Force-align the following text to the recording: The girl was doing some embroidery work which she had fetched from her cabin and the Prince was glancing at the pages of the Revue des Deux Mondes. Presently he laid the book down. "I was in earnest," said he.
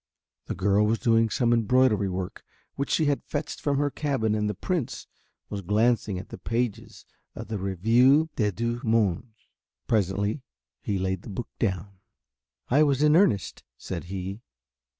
The 0.47 0.55
girl 0.55 0.87
was 0.87 0.97
doing 0.97 1.29
some 1.29 1.53
embroidery 1.53 2.09
work 2.09 2.43
which 2.75 2.89
she 2.89 3.05
had 3.05 3.23
fetched 3.23 3.61
from 3.61 3.77
her 3.77 3.91
cabin 3.91 4.33
and 4.33 4.49
the 4.49 4.55
Prince 4.55 5.05
was 5.47 5.61
glancing 5.61 6.17
at 6.17 6.29
the 6.29 6.39
pages 6.39 7.05
of 7.35 7.49
the 7.49 7.59
Revue 7.59 8.27
des 8.35 8.51
Deux 8.51 8.81
Mondes. 8.83 9.27
Presently 9.85 10.41
he 10.81 10.97
laid 10.97 11.21
the 11.21 11.29
book 11.29 11.49
down. 11.59 11.99
"I 12.67 12.81
was 12.81 13.03
in 13.03 13.15
earnest," 13.15 13.63
said 13.77 14.05
he. 14.05 14.41